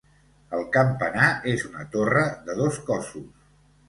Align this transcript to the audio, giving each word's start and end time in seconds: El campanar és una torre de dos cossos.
El 0.59 0.63
campanar 0.77 1.27
és 1.51 1.65
una 1.67 1.85
torre 1.97 2.23
de 2.47 2.57
dos 2.63 2.81
cossos. 2.89 3.29